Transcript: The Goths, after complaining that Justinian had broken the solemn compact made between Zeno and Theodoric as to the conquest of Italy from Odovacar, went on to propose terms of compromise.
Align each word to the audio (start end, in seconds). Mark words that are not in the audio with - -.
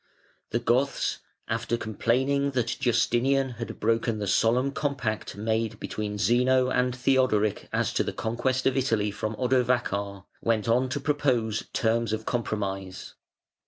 The 0.49 0.57
Goths, 0.57 1.19
after 1.47 1.77
complaining 1.77 2.49
that 2.57 2.75
Justinian 2.79 3.49
had 3.59 3.79
broken 3.79 4.17
the 4.17 4.25
solemn 4.25 4.71
compact 4.71 5.35
made 5.37 5.79
between 5.79 6.17
Zeno 6.17 6.71
and 6.71 6.95
Theodoric 6.95 7.69
as 7.71 7.93
to 7.93 8.03
the 8.03 8.11
conquest 8.11 8.65
of 8.65 8.75
Italy 8.75 9.11
from 9.11 9.35
Odovacar, 9.35 10.25
went 10.41 10.67
on 10.67 10.89
to 10.89 10.99
propose 10.99 11.65
terms 11.71 12.13
of 12.13 12.25
compromise. 12.25 13.13